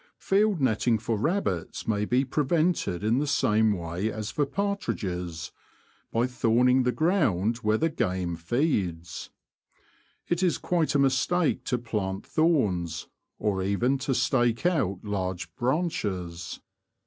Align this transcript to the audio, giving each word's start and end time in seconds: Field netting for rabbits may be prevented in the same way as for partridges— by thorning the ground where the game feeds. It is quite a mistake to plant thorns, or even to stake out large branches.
Field 0.17 0.59
netting 0.59 0.97
for 0.97 1.15
rabbits 1.15 1.87
may 1.87 2.05
be 2.05 2.25
prevented 2.25 3.03
in 3.03 3.19
the 3.19 3.27
same 3.27 3.71
way 3.73 4.11
as 4.11 4.31
for 4.31 4.47
partridges— 4.47 5.51
by 6.11 6.25
thorning 6.25 6.83
the 6.85 6.91
ground 6.91 7.57
where 7.57 7.77
the 7.77 7.87
game 7.87 8.35
feeds. 8.35 9.29
It 10.27 10.41
is 10.41 10.57
quite 10.57 10.95
a 10.95 10.97
mistake 10.97 11.65
to 11.65 11.77
plant 11.77 12.25
thorns, 12.25 13.09
or 13.37 13.61
even 13.61 13.99
to 13.99 14.15
stake 14.15 14.65
out 14.65 15.01
large 15.03 15.53
branches. 15.55 16.59